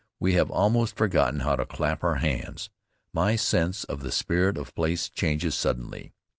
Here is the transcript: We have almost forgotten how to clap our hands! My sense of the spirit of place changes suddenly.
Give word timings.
We 0.19 0.33
have 0.33 0.49
almost 0.49 0.95
forgotten 0.95 1.41
how 1.41 1.57
to 1.57 1.63
clap 1.63 2.03
our 2.03 2.15
hands! 2.15 2.71
My 3.13 3.35
sense 3.35 3.83
of 3.83 4.01
the 4.01 4.11
spirit 4.11 4.57
of 4.57 4.73
place 4.73 5.07
changes 5.09 5.53
suddenly. 5.53 6.11